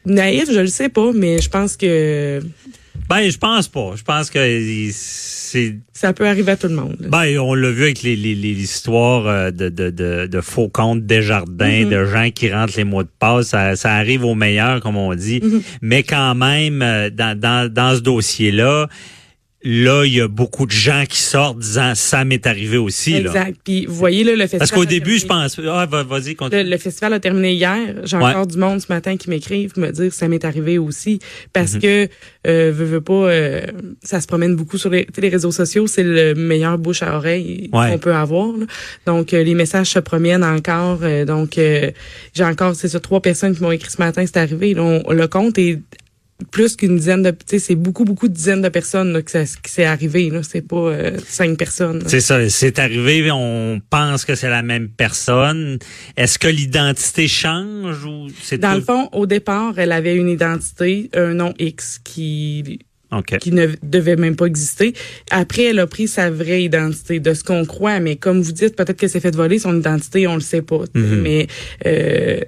naïf, 0.05 0.45
je 0.53 0.59
le 0.59 0.67
sais 0.67 0.89
pas, 0.89 1.11
mais 1.15 1.41
je 1.41 1.49
pense 1.49 1.75
que 1.77 2.41
Ben, 3.07 3.29
je 3.29 3.37
pense 3.37 3.67
pas. 3.67 3.93
Je 3.95 4.03
pense 4.03 4.29
que 4.29 4.39
c'est 4.93 5.77
ça 5.93 6.13
peut 6.13 6.27
arriver 6.27 6.51
à 6.51 6.57
tout 6.57 6.67
le 6.67 6.75
monde. 6.75 6.95
Ben, 7.09 7.37
on 7.39 7.53
l'a 7.53 7.69
vu 7.71 7.83
avec 7.83 8.03
les, 8.03 8.15
les, 8.15 8.35
les 8.35 8.51
histoires 8.61 9.27
euh, 9.27 9.51
de, 9.51 9.69
de, 9.69 9.89
de, 9.89 10.27
de 10.27 10.41
faux 10.41 10.69
comptes 10.69 11.05
Desjardins, 11.05 11.65
Mm-hmm. 11.69 11.89
de 11.89 12.05
gens 12.05 12.29
qui 12.31 12.51
rentrent 12.51 12.73
les 12.77 12.83
mots 12.83 13.03
de 13.03 13.09
passe. 13.19 13.47
Ça, 13.47 13.75
ça 13.75 13.93
arrive 13.95 14.23
au 14.25 14.35
meilleur, 14.35 14.79
comme 14.81 14.95
on 14.97 15.13
dit. 15.15 15.39
Mm-hmm. 15.39 15.61
Mais 15.81 16.03
quand 16.03 16.35
même, 16.35 16.81
euh, 16.81 17.09
dans, 17.09 17.37
dans, 17.37 17.71
dans 17.71 17.95
ce 17.95 18.01
dossier-là, 18.01 18.87
là, 19.63 20.05
il 20.05 20.13
y 20.13 20.21
a 20.21 20.27
beaucoup 20.29 20.65
de 20.65 20.71
gens 20.71 21.03
qui 21.07 21.19
sortent 21.19 21.59
disant 21.59 21.93
ça 21.95 22.23
m'est 22.23 22.47
arrivé 22.47 22.77
aussi. 22.77 23.11
Là. 23.11 23.19
Exact. 23.19 23.57
Puis, 23.63 23.85
vous 23.85 23.95
voyez, 23.95 24.23
là, 24.23 24.31
le 24.31 24.37
festival. 24.41 24.59
Parce 24.59 24.71
qu'au 24.71 24.85
début, 24.85 25.17
je 25.19 25.25
pense. 25.25 25.59
Ah, 25.67 25.85
va- 25.85 26.03
vas-y, 26.03 26.35
continue. 26.35 26.63
Le, 26.63 26.69
le 26.69 26.77
festival 26.77 27.13
a 27.13 27.19
terminé 27.19 27.53
hier. 27.53 27.95
J'ai 28.05 28.15
Ouais. 28.17 28.23
encore 28.23 28.47
du 28.47 28.57
monde 28.57 28.79
ce 28.79 28.87
matin 28.89 29.17
qui 29.17 29.29
m'écrivent 29.29 29.73
me 29.77 29.91
dire 29.91 30.09
que 30.09 30.15
ça 30.15 30.27
m'est 30.29 30.45
arrivé 30.45 30.77
aussi 30.77 31.19
parce 31.51 31.73
Mhm. 31.73 31.81
que 31.81 32.07
euh, 32.47 32.71
veux, 32.73 32.85
veux 32.85 33.01
pas 33.01 33.13
euh, 33.29 33.61
ça 34.01 34.21
se 34.21 34.27
promène 34.27 34.55
beaucoup 34.55 34.77
sur 34.77 34.89
les, 34.89 35.05
les 35.17 35.29
réseaux 35.29 35.51
sociaux, 35.51 35.87
c'est 35.87 36.03
le 36.03 36.35
meilleur 36.35 36.77
bouche 36.77 37.03
à 37.03 37.17
oreille 37.17 37.69
Ouais. 37.73 37.89
qu'on 37.91 37.97
peut 37.97 38.13
avoir. 38.15 38.55
là. 38.57 38.65
Donc 39.05 39.33
euh, 39.33 39.43
les 39.43 39.55
messages 39.55 39.87
se 39.89 39.99
promènent 39.99 40.43
encore 40.45 40.99
euh, 41.03 41.25
donc 41.25 41.57
euh, 41.57 41.91
j'ai 42.33 42.45
encore 42.45 42.75
c'est 42.75 42.87
ça 42.87 42.99
trois 43.01 43.21
personnes 43.21 43.55
qui 43.55 43.61
m'ont 43.61 43.71
écrit 43.71 43.91
ce 43.91 43.97
matin 44.01 44.23
c'est 44.25 44.37
arrivé. 44.37 44.73
Là, 44.73 44.83
on- 45.05 45.11
le 45.11 45.27
compte 45.27 45.57
est 45.57 45.79
plus 46.51 46.75
qu'une 46.75 46.97
dizaine 46.97 47.21
de 47.21 47.31
tu 47.31 47.37
sais 47.47 47.59
c'est 47.59 47.75
beaucoup 47.75 48.05
beaucoup 48.05 48.27
de 48.27 48.33
dizaines 48.33 48.61
de 48.61 48.69
personnes 48.69 49.11
là, 49.11 49.21
que 49.21 49.31
ça 49.31 49.43
qui 49.43 49.71
s'est 49.71 49.85
arrivé 49.85 50.29
là, 50.29 50.41
c'est 50.43 50.61
pas 50.61 50.77
euh, 50.77 51.17
cinq 51.27 51.57
personnes. 51.57 52.03
C'est 52.07 52.21
ça, 52.21 52.49
c'est 52.49 52.79
arrivé, 52.79 53.29
on 53.31 53.81
pense 53.89 54.25
que 54.25 54.35
c'est 54.35 54.49
la 54.49 54.63
même 54.63 54.89
personne. 54.89 55.79
Est-ce 56.15 56.39
que 56.39 56.47
l'identité 56.47 57.27
change 57.27 58.05
ou 58.05 58.27
c'est 58.41 58.57
Dans 58.57 58.75
le 58.75 58.81
fond, 58.81 59.09
au 59.11 59.25
départ, 59.25 59.77
elle 59.77 59.91
avait 59.91 60.15
une 60.15 60.29
identité, 60.29 61.09
un 61.13 61.33
nom 61.33 61.53
X 61.59 61.99
qui 62.03 62.79
OK. 63.11 63.37
qui 63.39 63.51
ne 63.51 63.67
devait 63.83 64.15
même 64.15 64.35
pas 64.35 64.45
exister. 64.45 64.93
Après, 65.31 65.63
elle 65.63 65.79
a 65.79 65.87
pris 65.87 66.07
sa 66.07 66.29
vraie 66.29 66.63
identité, 66.63 67.19
de 67.19 67.33
ce 67.33 67.43
qu'on 67.43 67.65
croit. 67.65 67.99
Mais 67.99 68.15
comme 68.15 68.41
vous 68.41 68.51
dites, 68.51 68.75
peut-être 68.75 68.97
qu'elle 68.97 69.09
s'est 69.09 69.19
fait 69.19 69.35
voler 69.35 69.59
son 69.59 69.77
identité, 69.77 70.27
on 70.27 70.35
le 70.35 70.41
sait 70.41 70.61
pas. 70.61 70.83
Mhm. 70.93 71.21
Mais 71.21 71.47
euh, 71.85 72.39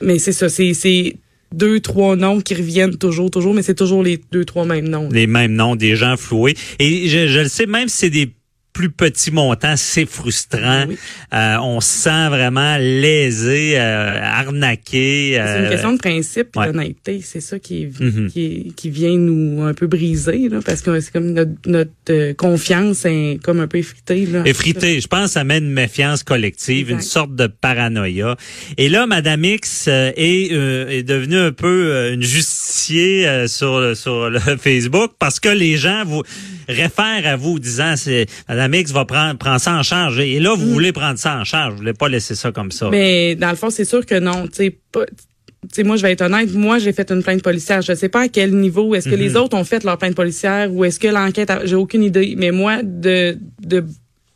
mais 0.00 0.18
c'est 0.18 0.32
ça, 0.32 0.48
c'est 0.48 0.74
c'est 0.74 1.16
deux 1.54 1.80
trois 1.80 2.16
noms 2.16 2.40
qui 2.40 2.54
reviennent 2.54 2.96
toujours, 2.96 3.30
toujours, 3.30 3.54
mais 3.54 3.62
c'est 3.62 3.74
toujours 3.74 4.02
les 4.02 4.20
deux 4.32 4.44
trois 4.44 4.64
mêmes 4.64 4.88
noms. 4.88 5.08
les 5.10 5.26
mêmes 5.26 5.54
noms, 5.54 5.76
des 5.76 5.96
gens 5.96 6.16
floués. 6.16 6.54
Et 6.78 7.08
je, 7.08 7.28
je 7.28 7.40
le 7.40 7.48
sais, 7.48 7.66
même 7.66 7.88
si 7.88 7.96
c'est 7.96 8.10
des 8.10 8.30
plus 8.74 8.90
petits 8.90 9.30
montants, 9.30 9.76
c'est 9.76 10.04
frustrant. 10.04 10.84
Oui. 10.88 10.98
Euh, 11.32 11.56
on 11.62 11.80
se 11.80 11.88
sent 11.88 12.28
vraiment 12.28 12.76
lésé, 12.78 13.74
euh, 13.78 14.18
arnaqué. 14.20 15.34
C'est 15.36 15.58
une 15.58 15.64
euh, 15.64 15.70
question 15.70 15.92
de 15.92 15.98
principe 15.98 16.48
et 16.56 16.58
ouais. 16.58 16.66
d'honnêteté. 16.72 17.20
C'est 17.24 17.40
ça 17.40 17.58
qui, 17.58 17.84
est, 17.84 18.00
Mhm. 18.00 18.30
qui, 18.30 18.44
est- 18.44 18.74
qui 18.74 18.90
vient 18.90 19.16
nous 19.16 19.62
un 19.62 19.74
peu 19.74 19.86
briser, 19.86 20.48
là, 20.48 20.58
parce 20.64 20.82
que 20.82 20.98
c'est 21.00 21.12
comme 21.12 21.32
notre, 21.32 21.52
notre 21.66 21.90
euh, 22.10 22.34
confiance 22.34 23.04
est 23.04 23.38
comme 23.42 23.60
un 23.60 23.68
peu 23.68 23.78
effritée. 23.78 24.26
Là, 24.26 24.42
Effrité. 24.44 25.00
Je 25.00 25.06
pense 25.06 25.26
que 25.26 25.32
ça 25.32 25.44
met 25.44 25.58
une 25.58 25.70
méfiance 25.70 26.22
collective, 26.24 26.90
Exact. 26.90 26.94
une 26.96 27.02
sorte 27.02 27.34
de 27.36 27.46
paranoïa. 27.46 28.36
Et 28.76 28.88
là, 28.88 29.06
Madame 29.06 29.44
X 29.44 29.86
euh, 29.88 30.10
est, 30.16 30.52
euh, 30.52 30.88
est 30.88 31.02
devenue 31.04 31.38
un 31.38 31.52
peu 31.52 31.92
euh, 31.92 32.14
une 32.14 32.22
euh, 32.92 33.46
sur, 33.46 33.96
sur 33.96 34.30
le 34.30 34.38
Facebook 34.60 35.12
parce 35.18 35.40
que 35.40 35.48
les 35.48 35.76
gens 35.76 36.04
vous 36.04 36.22
réfèrent 36.68 37.26
à 37.26 37.36
vous 37.36 37.58
disant 37.58 37.94
c'est 37.96 38.26
Madame 38.48 38.74
X 38.74 38.90
va 38.92 39.04
prendre 39.04 39.38
prendre 39.38 39.60
ça 39.60 39.74
en 39.74 39.82
charge. 39.82 40.18
Et 40.20 40.40
là, 40.40 40.54
vous 40.56 40.66
voulez 40.72 40.92
prendre 40.92 41.18
ça 41.18 41.36
en 41.38 41.44
charge. 41.44 41.72
Vous 41.72 41.78
voulez 41.78 41.92
pas 41.94 42.08
laisser 42.08 42.34
ça 42.34 42.52
comme 42.52 42.70
ça. 42.70 42.86
Mm. 42.88 42.90
Mais 42.90 43.34
dans 43.36 43.50
le 43.50 43.56
fond, 43.56 43.70
c'est 43.70 43.84
sûr 43.84 44.04
que 44.04 44.18
non. 44.18 44.44
Tu 44.46 44.54
sais, 44.54 44.78
pas- 44.92 45.06
moi, 45.82 45.96
je 45.96 46.02
vais 46.02 46.12
être 46.12 46.20
honnête, 46.22 46.52
moi, 46.52 46.78
j'ai 46.78 46.92
fait 46.92 47.10
une 47.10 47.22
plainte 47.22 47.42
policière. 47.42 47.80
Je 47.80 47.94
sais 47.94 48.10
pas 48.10 48.22
à 48.24 48.28
quel 48.28 48.54
niveau. 48.54 48.94
Est-ce 48.94 49.08
que 49.08 49.14
les 49.14 49.34
autres 49.36 49.56
ont 49.56 49.64
fait 49.64 49.82
leur 49.82 49.96
plainte 49.96 50.14
policière 50.14 50.70
ou 50.72 50.84
est-ce 50.84 51.00
que 51.00 51.08
l'enquête, 51.08 51.48
a- 51.50 51.64
j'ai 51.64 51.74
aucune 51.76 52.02
idée. 52.02 52.34
Mais 52.36 52.50
moi, 52.50 52.82
de, 52.82 53.38
de 53.62 53.82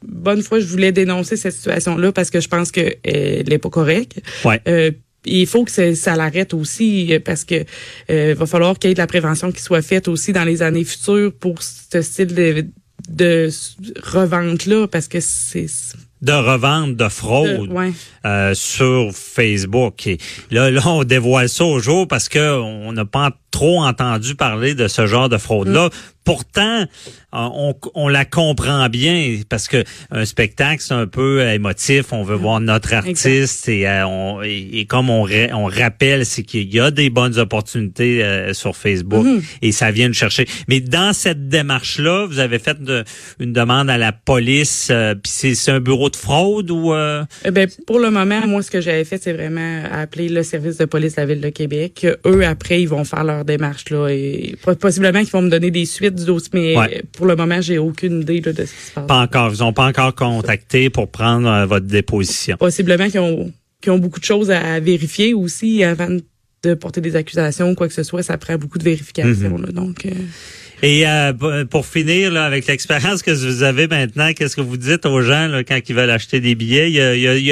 bonne 0.07 0.43
foi, 0.43 0.61
je 0.61 0.67
voulais 0.67 0.90
dénoncer 0.93 1.37
cette 1.37 1.52
situation-là 1.52 2.12
parce 2.12 2.31
que 2.31 2.40
je 2.40 2.49
pense 2.49 2.71
que 2.73 2.81
elle 3.05 3.52
est 3.52 3.59
pas 3.59 3.69
correcte. 3.69 4.21
Ouais. 4.45 4.61
Euh, 4.69 4.90
il 5.25 5.47
faut 5.47 5.65
que 5.65 5.71
ça, 5.71 5.95
ça 5.95 6.17
l'arrête 6.17 6.55
aussi 6.55 7.13
euh, 7.13 7.21
parce 7.25 7.45
que 7.45 7.65
euh, 8.11 8.35
va 8.39 8.47
falloir 8.47 8.79
qu'il 8.79 8.89
y 8.89 8.93
ait 8.93 8.95
de 8.95 9.01
la 9.01 9.07
prévention 9.07 9.51
qui 9.53 9.61
soit 9.63 9.83
faite 9.83 10.09
aussi 10.09 10.33
dans 10.33 10.45
les 10.45 10.63
années 10.63 10.85
futures 10.85 11.33
pour 11.33 11.63
ce 11.63 12.01
style 12.03 12.35
de, 12.35 12.67
de 13.09 13.49
revente 14.03 14.67
là 14.67 14.87
parce 14.87 15.09
que 15.09 15.19
c'est 15.21 15.67
De 16.23 16.33
revente, 16.33 16.97
de 16.97 17.09
fraude. 17.09 17.69
de- 17.69 17.73
ouais. 17.73 17.93
Euh, 18.29 18.55
sur 18.55 19.11
Facebook. 19.13 20.07
Et 20.07 20.19
là, 20.51 20.71
là, 20.71 20.83
on 20.87 21.05
dévoile 21.05 21.49
ça 21.49 21.65
au 21.65 21.81
jour 21.81 22.07
parce 22.07 22.29
que 22.29 22.59
on 22.61 22.93
n'a 22.93 23.05
pas 23.05 23.31
trop 23.51 23.81
entendu 23.83 24.35
parler 24.35 24.75
de 24.75 24.89
ce 24.89 25.07
genre 25.07 25.29
de 25.29 25.39
fraude-là. 25.39 25.87
Mm. 25.87 25.91
Pourtant, 26.25 26.83
euh, 26.83 26.85
on, 27.33 27.75
on 27.95 28.07
la 28.09 28.27
comprend 28.27 28.87
bien 28.91 29.37
parce 29.49 29.67
que 29.67 29.83
un 30.11 30.27
spectacle, 30.27 30.83
c'est 30.87 30.93
un 30.93 31.07
peu 31.07 31.41
émotif. 31.49 32.13
On 32.13 32.23
veut 32.23 32.37
voir 32.37 32.61
notre 32.61 32.93
artiste 32.93 33.67
et, 33.71 33.89
euh, 33.89 34.07
on, 34.07 34.43
et, 34.43 34.69
et 34.75 34.85
comme 34.85 35.09
on, 35.09 35.27
on 35.55 35.65
rappelle, 35.65 36.27
c'est 36.27 36.43
qu'il 36.43 36.73
y 36.73 36.81
a 36.81 36.91
des 36.91 37.09
bonnes 37.09 37.39
opportunités 37.39 38.23
euh, 38.23 38.53
sur 38.53 38.77
Facebook 38.77 39.25
Mm-hmm. 39.25 39.43
et 39.63 39.73
ça 39.73 39.91
vient 39.91 40.09
de 40.11 40.15
chercher. 40.15 40.47
Mais 40.69 40.81
dans 40.81 41.15
cette 41.15 41.49
démarche-là, 41.49 42.27
vous 42.27 42.41
avez 42.41 42.59
fait 42.59 42.83
de- 42.83 43.05
une 43.41 43.55
demande 43.55 43.89
à 43.89 43.97
la 43.97 44.13
police. 44.13 44.89
euh, 44.91 45.15
Puis 45.15 45.55
c'est 45.57 45.71
un 45.73 45.81
bureau 45.81 46.11
de 46.11 46.17
fraude 46.17 46.71
ou 46.71 46.93
euh, 46.93 47.25
Eh 47.47 47.51
ben, 47.51 47.67
pour 47.87 47.99
le 48.01 48.11
moment, 48.19 48.47
moi, 48.47 48.63
ce 48.63 48.71
que 48.71 48.81
j'avais 48.81 49.05
fait, 49.05 49.23
c'est 49.23 49.33
vraiment 49.33 49.83
appeler 49.91 50.29
le 50.29 50.43
service 50.43 50.77
de 50.77 50.85
police 50.85 51.15
de 51.17 51.21
la 51.21 51.27
Ville 51.27 51.41
de 51.41 51.49
Québec. 51.49 52.07
Eux, 52.27 52.45
après, 52.45 52.83
ils 52.83 52.89
vont 52.89 53.05
faire 53.05 53.25
leur 53.25 53.45
démarche, 53.45 53.91
là. 53.91 54.09
Et 54.09 54.57
po- 54.63 54.75
possiblement 54.75 55.21
qu'ils 55.21 55.31
vont 55.31 55.43
me 55.43 55.51
donner 55.51 55.71
des 55.71 55.85
suites 55.87 56.15
du 56.15 56.25
dossier, 56.25 56.51
mais 56.55 56.77
Ouais. 56.77 57.03
pour 57.13 57.27
le 57.27 57.37
moment, 57.37 57.61
j'ai 57.61 57.79
aucune 57.79 58.23
idée 58.23 58.41
là, 58.41 58.53
de 58.53 58.65
ce 58.65 58.73
qui 58.73 58.81
se 58.89 58.93
passe. 58.93 59.07
Pas 59.07 59.21
encore. 59.23 59.53
Ils 59.55 59.61
n'ont 59.61 59.73
pas 59.73 59.87
encore 59.87 60.15
contacté 60.15 60.91
pour 60.91 61.11
prendre 61.11 61.49
euh, 61.49 61.67
votre 61.67 61.87
déposition. 61.87 62.57
Possiblement 62.59 63.09
qu'ils 63.09 63.21
ont, 63.21 63.53
qu'ils 63.81 63.93
ont 63.93 63.99
beaucoup 63.99 64.21
de 64.21 64.25
choses 64.25 64.51
à, 64.51 64.75
à 64.75 64.81
vérifier 64.81 65.35
aussi 65.35 65.83
avant 65.85 66.09
de 66.65 66.75
porter 66.75 67.01
des 67.01 67.15
accusations 67.17 67.71
ou 67.71 67.75
quoi 67.75 67.87
que 67.89 67.95
ce 67.95 68.03
soit. 68.03 68.23
Ça 68.23 68.37
prend 68.37 68.57
beaucoup 68.57 68.79
de 68.79 68.85
vérifications, 68.85 69.57
Mhm. 69.59 69.67
là. 69.67 69.73
Donc, 69.73 70.07
euh, 70.07 70.11
Et 70.83 71.09
euh, 71.09 71.33
pour 71.65 71.87
finir, 71.87 72.31
là, 72.31 72.45
avec 72.45 72.67
l'expérience 72.69 73.23
que 73.23 73.33
vous 73.33 73.63
avez 73.65 73.89
maintenant, 73.89 74.33
qu'est-ce 74.33 74.55
que 74.55 74.61
vous 74.61 74.77
dites 74.77 75.07
aux 75.07 75.21
gens 75.23 75.49
là, 75.49 75.65
quand 75.65 75.79
ils 75.89 75.95
veulent 75.95 76.11
acheter 76.11 76.41
des 76.41 76.55
billets? 76.55 76.93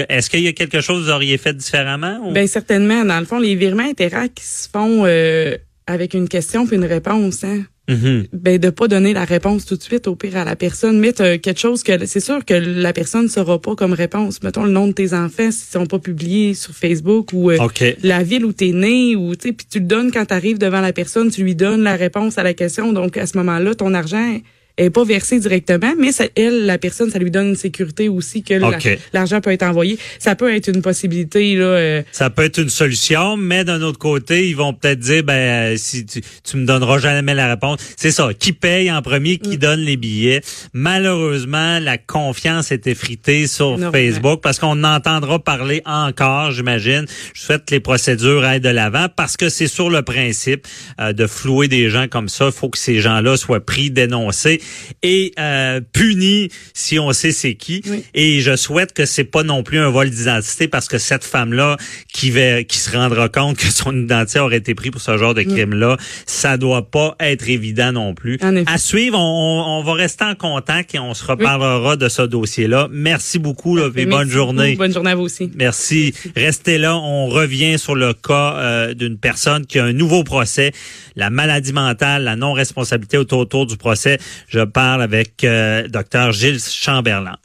Est-ce 0.09 0.31
qu'il 0.31 0.41
y 0.43 0.49
a 0.49 0.53
quelque 0.53 0.81
chose 0.81 1.01
que 1.03 1.07
vous 1.07 1.11
auriez 1.13 1.37
fait 1.37 1.53
différemment? 1.57 2.21
ou- 2.23 2.33
ben, 2.33 2.47
certainement, 2.47 3.05
dans 3.05 3.19
le 3.19 3.27
fond, 3.27 3.39
les 3.41 3.57
virements 3.57 3.89
Interac 3.89 4.31
se 4.41 4.69
font 4.73 5.03
euh, 5.07 5.57
avec 5.89 6.15
une 6.15 6.29
question 6.29 6.67
puis 6.67 6.77
une 6.77 6.85
réponse, 6.85 7.43
hein. 7.43 7.65
Mhm. 7.89 8.27
ben 8.33 8.59
de 8.59 8.71
pas 8.71 8.89
donner 8.89 9.13
la 9.13 9.25
réponse 9.25 9.65
tout 9.65 9.77
de 9.77 9.83
suite 9.83 10.09
au 10.09 10.17
pire 10.17 10.37
à 10.37 10.45
la 10.45 10.57
personne. 10.57 10.99
Mettre 10.99 11.23
euh, 11.23 11.39
quelque 11.39 11.61
chose 11.61 11.83
que 11.83 12.05
c'est 12.07 12.21
sûr 12.21 12.45
que 12.45 12.55
la 12.55 12.93
personne 12.93 13.25
ne 13.25 13.29
saura 13.29 13.61
pas 13.61 13.77
comme 13.77 13.93
réponse. 13.93 14.43
Mettons 14.43 14.65
le 14.65 14.73
nom 14.73 14.89
de 14.89 14.93
tes 14.93 15.15
enfants 15.15 15.51
s'ils 15.51 15.73
sont 15.73 15.87
pas 15.87 15.99
publiés 15.99 16.55
sur 16.55 16.75
Facebook 16.75 17.33
ou 17.33 17.51
euh, 17.51 17.59
la 18.03 18.23
ville 18.23 18.45
où 18.45 18.53
t'es 18.53 18.73
né 18.73 19.15
ou 19.15 19.37
tu 19.37 19.49
sais 19.49 19.53
puis 19.53 19.67
tu 19.71 19.79
le 19.79 19.87
donnes 19.87 20.11
quand 20.11 20.27
tu 20.27 20.35
arrives 20.35 20.59
devant 20.59 20.81
la 20.81 20.93
personne 20.93 21.31
tu 21.31 21.43
lui 21.43 21.55
donnes 21.55 21.83
la 21.83 21.97
réponse 21.97 22.39
à 22.39 22.43
la 22.43 22.55
question. 22.55 22.93
Donc 22.93 23.17
à 23.17 23.27
ce 23.27 23.37
moment-là 23.39 23.75
ton 23.75 23.95
argent 23.95 24.41
est 24.77 24.91
pas 24.91 25.05
versé 25.05 25.39
directement 25.39 25.95
mais 25.99 26.13
ça, 26.13 26.25
elle 26.37 26.67
la 26.67 26.79
personne 26.79 27.11
ça 27.11 27.19
lui 27.19 27.31
donne 27.31 27.49
une 27.49 27.57
sécurité 27.57 28.09
aussi 28.09 28.43
que 28.43 28.55
l'argent 29.13 29.41
peut 29.41 29.53
être 29.53 29.63
envoyé 29.63 29.99
ça 30.19 30.35
peut 30.35 30.55
être 30.55 30.69
une 30.69 30.83
possibilité 30.83 31.55
là 31.57 31.65
euh, 31.65 32.03
Ça 32.13 32.31
peut 32.31 32.45
être 32.45 32.59
une 32.59 32.69
solution, 32.69 33.37
mais 33.37 33.65
d'un 33.65 33.83
autre 33.83 33.99
côté, 33.99 34.49
ils 34.49 34.57
vont 34.57 34.73
peut-être 34.73 34.99
dire, 34.99 35.23
ben, 35.23 35.35
euh, 35.35 35.77
si 35.77 36.07
tu, 36.07 36.21
tu 36.45 36.57
me 36.57 36.67
donneras 36.67 36.99
jamais 36.99 37.35
la 37.35 37.49
réponse. 37.49 37.79
C'est 37.97 38.11
ça. 38.11 38.31
Qui 38.39 38.53
paye 38.53 38.91
en 38.91 39.03
premier, 39.03 39.39
qui 39.39 39.59
donne 39.59 39.81
les 39.81 39.97
billets. 39.97 40.43
Malheureusement, 40.73 41.79
la 41.79 41.99
confiance 41.99 42.73
est 42.73 42.87
effritée 42.87 43.47
sur. 43.47 43.79
Facebook 43.93 44.41
parce 44.43 44.59
qu'on 44.59 44.85
entendra 44.85 45.39
parler 45.39 45.83
encore, 45.85 46.51
j'imagine. 46.51 47.07
Je 47.35 47.41
souhaite 47.41 47.65
que 47.65 47.75
les 47.75 47.81
procédures 47.81 48.45
aillent 48.45 48.61
de 48.61 48.69
l'avant 48.69 49.07
parce 49.15 49.37
que 49.37 49.49
c'est 49.49 49.69
sur 49.69 49.91
le 49.91 50.03
principe 50.03 50.67
euh, 51.01 51.13
de 51.13 51.27
flouer 51.27 51.69
des 51.69 51.89
gens 51.89 52.09
comme 52.09 52.29
ça. 52.29 52.47
Il 52.47 52.53
faut 52.53 52.69
que 52.69 52.79
ces 52.79 53.01
gens-là 53.01 53.37
soient 53.37 53.65
pris, 53.65 53.91
dénoncés 53.91 54.61
et 55.03 55.33
euh, 55.39 55.81
punis 55.93 56.49
si 56.75 56.99
on 56.99 57.13
sait 57.13 57.33
c'est 57.33 57.55
qui. 57.55 57.83
Oui. 57.87 58.05
Et 58.15 58.41
je 58.41 58.57
souhaite 58.57 58.93
que 58.93 59.05
c'est 59.07 59.25
pas 59.25 59.43
non 59.43 59.63
plus 59.63 59.79
un 59.79 59.91
vol 59.91 60.11
d'identité 60.11 60.69
parce 60.69 60.89
que 60.89 60.99
cette 60.99 61.25
femme-là 61.25 61.77
qui 62.13 62.31
va, 62.31 62.63
qui 62.65 62.79
se 62.79 62.91
rendra 62.97 63.29
compte 63.29 63.57
que 63.57 63.67
son 63.73 63.97
identité 63.97 64.39
aurait 64.41 64.57
été 64.59 64.75
prise 64.75 64.91
pour 64.93 65.01
ce 65.01 65.17
genre 65.19 65.35
de 65.35 65.43
crime-là, 65.43 65.97
ça 66.27 66.57
doit 66.57 66.91
pas 66.91 67.17
être 67.21 67.49
évident 67.49 67.93
non 67.93 68.15
plus. 68.15 68.39
À 68.67 68.79
suivre, 68.79 69.19
on, 69.19 69.79
on- 69.79 69.83
va 69.87 69.93
rester 69.93 70.25
en 70.25 70.35
contact 70.35 70.95
et 70.95 70.99
on 70.99 71.15
se 71.15 71.25
reparlera 71.25 71.97
de 71.97 72.09
ce 72.09 72.23
dossier-là. 72.23 72.89
Merci 72.91 73.39
beaucoup, 73.39 73.77
là, 73.77 73.87
et 73.87 73.91
merci 73.95 74.07
bonne 74.07 74.21
beaucoup. 74.25 74.31
journée. 74.33 74.75
bonne 74.77 74.93
journée 74.93 75.11
à 75.11 75.15
vous 75.15 75.23
aussi 75.23 75.51
Merci. 75.55 76.13
Restez 76.35 76.79
là. 76.79 76.97
On 76.97 77.27
revient 77.29 77.79
sur 77.79 77.95
le 77.95 78.13
cas 78.15 78.55
euh, 78.57 78.95
d'une 78.95 79.17
personne 79.19 79.65
qui 79.67 79.79
a 79.79 79.85
un 79.85 79.93
nouveau 79.93 80.25
procès, 80.25 80.73
la 81.15 81.31
maladie 81.31 81.73
mentale, 81.73 82.25
la 82.25 82.35
non-responsabilité 82.37 83.17
autour, 83.19 83.39
autour 83.41 83.67
du 83.67 83.77
procès. 83.77 84.19
Je 84.49 84.56
parle 84.65 85.03
avec 85.03 85.45
euh, 85.45 85.89
Dr 85.89 86.33
Gilles 86.33 86.61
Chamberlain. 86.61 87.37